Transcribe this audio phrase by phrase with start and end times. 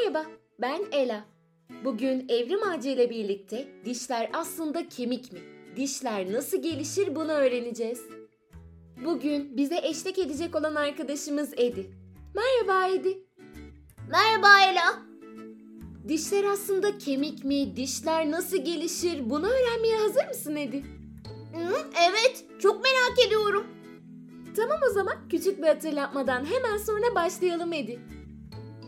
[0.00, 0.30] Merhaba,
[0.60, 1.24] ben Ela.
[1.84, 5.40] Bugün Evrim Ağacı ile birlikte dişler aslında kemik mi?
[5.76, 8.00] Dişler nasıl gelişir bunu öğreneceğiz.
[9.04, 11.90] Bugün bize eşlik edecek olan arkadaşımız Edi.
[12.34, 13.18] Merhaba Edi.
[14.10, 15.02] Merhaba Ela.
[16.08, 17.76] Dişler aslında kemik mi?
[17.76, 19.30] Dişler nasıl gelişir?
[19.30, 20.84] Bunu öğrenmeye hazır mısın Edi?
[22.08, 23.66] Evet, çok merak ediyorum.
[24.56, 28.00] Tamam o zaman küçük bir hatırlatmadan hemen sonra başlayalım Edi.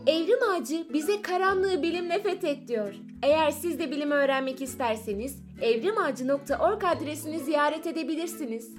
[0.07, 2.93] Evrim Ağacı bize karanlığı bilimle fethet diyor.
[3.23, 8.75] Eğer siz de bilim öğrenmek isterseniz evrimağacı.org adresini ziyaret edebilirsiniz.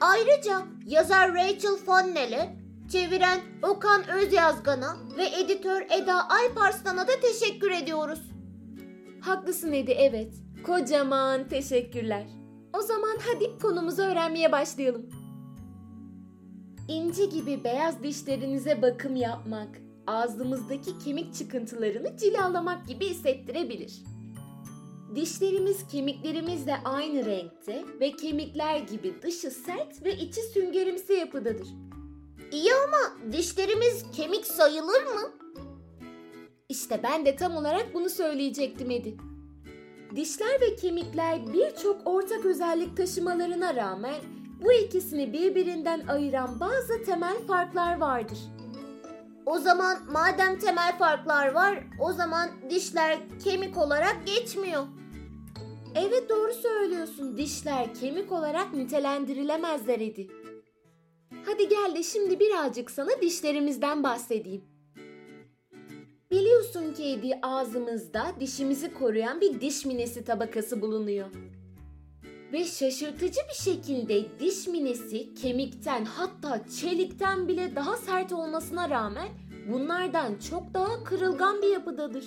[0.00, 2.56] Ayrıca yazar Rachel Fonnel'e,
[2.92, 8.20] çeviren Okan Özyazgan'a ve editör Eda Alparslan'a da teşekkür ediyoruz.
[9.20, 10.34] Haklısın Edi evet.
[10.66, 12.26] Kocaman teşekkürler.
[12.78, 15.06] O zaman hadi konumuzu öğrenmeye başlayalım.
[16.88, 19.68] İnci gibi beyaz dişlerinize bakım yapmak,
[20.08, 23.92] ağzımızdaki kemik çıkıntılarını cilalamak gibi hissettirebilir.
[25.14, 31.68] Dişlerimiz kemiklerimizle aynı renkte ve kemikler gibi dışı sert ve içi süngerimsi yapıdadır.
[32.52, 35.30] İyi ama dişlerimiz kemik sayılır mı?
[36.68, 39.16] İşte ben de tam olarak bunu söyleyecektim Edi.
[40.16, 44.20] Dişler ve kemikler birçok ortak özellik taşımalarına rağmen
[44.62, 48.38] bu ikisini birbirinden ayıran bazı temel farklar vardır.
[49.48, 54.86] O zaman madem temel farklar var, o zaman dişler kemik olarak geçmiyor.
[55.94, 57.36] Evet doğru söylüyorsun.
[57.36, 60.28] Dişler kemik olarak nitelendirilemezler Edi.
[61.46, 64.64] Hadi gel de şimdi birazcık sana dişlerimizden bahsedeyim.
[66.30, 71.28] Biliyorsun ki ağzımızda dişimizi koruyan bir diş minesi tabakası bulunuyor.
[72.52, 79.28] Ve şaşırtıcı bir şekilde diş minesi kemikten hatta çelikten bile daha sert olmasına rağmen
[79.72, 82.24] bunlardan çok daha kırılgan bir yapıdadır.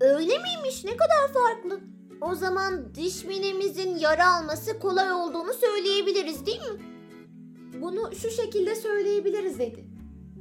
[0.00, 0.84] Öyle miymiş?
[0.84, 1.80] Ne kadar farklı.
[2.20, 6.80] O zaman diş minemizin yara alması kolay olduğunu söyleyebiliriz değil mi?
[7.80, 9.84] Bunu şu şekilde söyleyebiliriz dedi.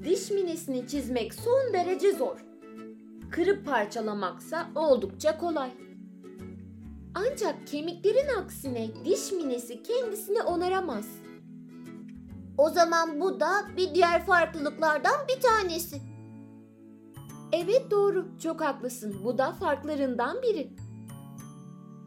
[0.03, 2.45] Diş minesini çizmek son derece zor.
[3.31, 5.69] Kırıp parçalamaksa oldukça kolay.
[7.15, 11.05] Ancak kemiklerin aksine diş minesi kendisini onaramaz.
[12.57, 16.01] O zaman bu da bir diğer farklılıklardan bir tanesi.
[17.51, 19.15] Evet doğru, çok haklısın.
[19.23, 20.69] Bu da farklarından biri.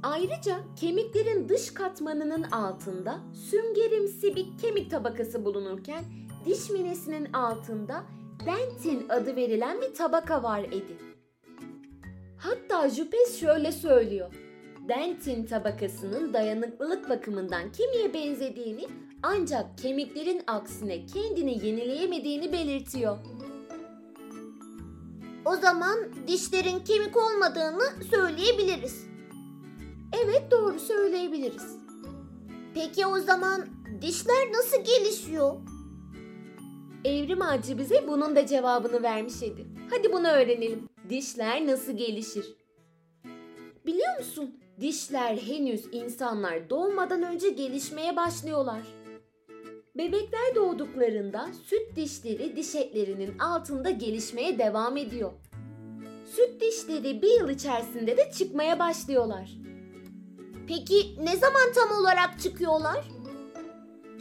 [0.03, 3.19] Ayrıca kemiklerin dış katmanının altında
[3.51, 6.05] süngerimsi bir kemik tabakası bulunurken
[6.45, 8.05] diş minesinin altında
[8.47, 10.99] dentin adı verilen bir tabaka var Edi.
[12.39, 14.48] Hatta Jupes şöyle söylüyor.
[14.89, 18.87] Dentin tabakasının dayanıklılık bakımından kemiğe benzediğini
[19.23, 23.19] ancak kemiklerin aksine kendini yenileyemediğini belirtiyor.
[25.45, 29.07] O zaman dişlerin kemik olmadığını söyleyebiliriz.
[30.25, 31.77] Evet doğru söyleyebiliriz.
[32.75, 33.67] Peki o zaman
[34.03, 35.57] dişler nasıl gelişiyor?
[37.05, 39.67] Evrim ağacı bize bunun da cevabını vermiş idi.
[39.91, 40.89] Hadi bunu öğrenelim.
[41.11, 42.57] Dişler nasıl gelişir?
[43.87, 44.55] Biliyor musun?
[44.81, 48.83] Dişler henüz insanlar doğmadan önce gelişmeye başlıyorlar.
[49.97, 55.33] Bebekler doğduklarında süt dişleri diş etlerinin altında gelişmeye devam ediyor.
[56.37, 59.51] Süt dişleri bir yıl içerisinde de çıkmaya başlıyorlar.
[60.69, 63.09] Peki ne zaman tam olarak çıkıyorlar?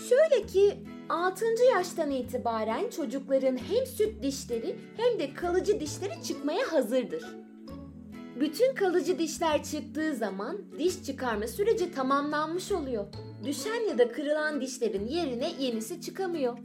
[0.10, 0.78] Şöyle ki
[1.10, 1.46] 6.
[1.76, 7.47] yaştan itibaren çocukların hem süt dişleri hem de kalıcı dişleri çıkmaya hazırdır.
[8.40, 13.06] Bütün kalıcı dişler çıktığı zaman diş çıkarma süreci tamamlanmış oluyor.
[13.46, 16.58] Düşen ya da kırılan dişlerin yerine yenisi çıkamıyor.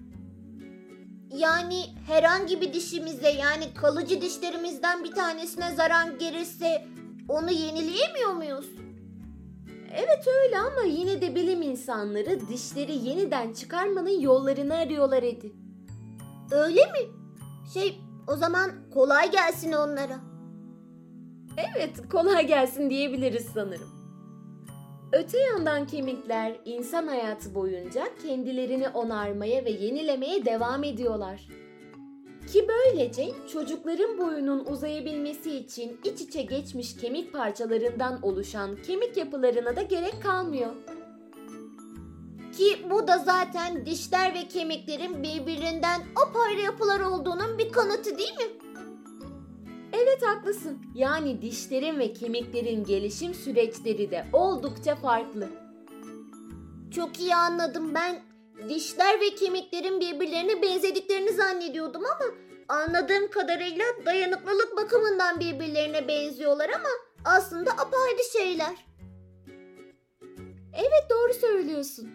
[1.36, 6.86] Yani herhangi bir dişimize yani kalıcı dişlerimizden bir tanesine zarar gelirse
[7.28, 8.70] onu yenileyemiyor muyuz?
[9.94, 15.52] Evet öyle ama yine de bilim insanları dişleri yeniden çıkarmanın yollarını arıyorlar Edi.
[16.50, 17.10] Öyle mi?
[17.74, 20.31] Şey o zaman kolay gelsin onlara.
[21.56, 24.02] Evet kolay gelsin diyebiliriz sanırım.
[25.12, 31.48] Öte yandan kemikler insan hayatı boyunca kendilerini onarmaya ve yenilemeye devam ediyorlar.
[32.52, 39.82] Ki böylece çocukların boyunun uzayabilmesi için iç içe geçmiş kemik parçalarından oluşan kemik yapılarına da
[39.82, 40.72] gerek kalmıyor.
[42.58, 48.71] Ki bu da zaten dişler ve kemiklerin birbirinden apayrı yapılar olduğunun bir kanıtı değil mi?
[50.02, 50.78] Evet haklısın.
[50.94, 55.48] Yani dişlerin ve kemiklerin gelişim süreçleri de oldukça farklı.
[56.94, 58.22] Çok iyi anladım ben.
[58.68, 62.34] Dişler ve kemiklerin birbirlerine benzediklerini zannediyordum ama
[62.68, 66.88] Anladığım kadarıyla dayanıklılık bakımından birbirlerine benziyorlar ama
[67.24, 68.86] aslında apayrı şeyler.
[70.72, 72.10] Evet doğru söylüyorsun.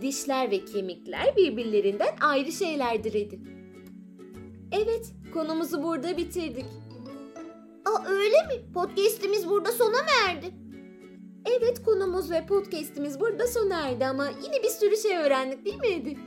[0.00, 3.38] Dişler ve kemikler birbirlerinden ayrı şeylerdir Edi.
[4.72, 6.66] Evet, konumuzu burada bitirdik.
[7.84, 8.72] Aa öyle mi?
[8.74, 10.54] Podcast'imiz burada sona mı erdi?
[11.44, 15.86] Evet, konumuz ve podcast'imiz burada sona erdi ama yine bir sürü şey öğrendik değil mi
[15.86, 16.18] Edi?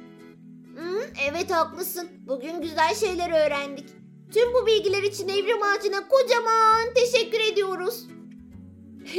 [0.76, 2.08] Hı, evet haklısın.
[2.28, 3.90] Bugün güzel şeyler öğrendik.
[4.34, 8.08] Tüm bu bilgiler için Evrim Ağacı'na kocaman teşekkür ediyoruz.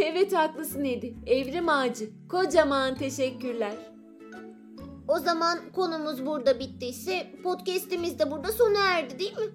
[0.03, 1.15] Evet haklısın Edi.
[1.27, 2.11] Evrim Ağacı.
[2.29, 3.75] Kocaman teşekkürler.
[5.09, 9.47] O zaman konumuz burada bittiyse podcast'imiz de burada sona erdi değil mi?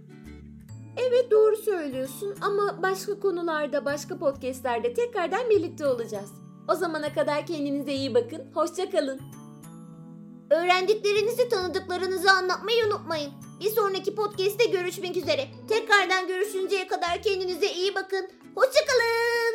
[0.97, 6.31] Evet doğru söylüyorsun ama başka konularda, başka podcastlerde tekrardan birlikte olacağız.
[6.67, 8.41] O zamana kadar kendinize iyi bakın.
[8.53, 9.21] Hoşça kalın.
[10.49, 13.31] Öğrendiklerinizi tanıdıklarınızı anlatmayı unutmayın.
[13.59, 15.47] Bir sonraki podcast'te görüşmek üzere.
[15.69, 18.27] Tekrardan görüşünceye kadar kendinize iyi bakın.
[18.55, 19.50] Hoşçakalın.